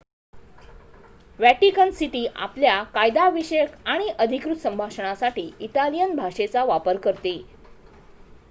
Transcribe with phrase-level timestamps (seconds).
[1.39, 7.37] Vatican city आपल्या कायदा विषयक आणि अधिकृत संभाषणांसाठी इटालियन भाषेचा वापर करते